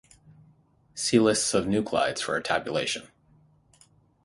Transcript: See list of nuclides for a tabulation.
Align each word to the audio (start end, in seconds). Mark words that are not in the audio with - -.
See 0.95 1.19
list 1.19 1.53
of 1.53 1.65
nuclides 1.65 2.21
for 2.23 2.35
a 2.35 2.41
tabulation. 2.41 3.07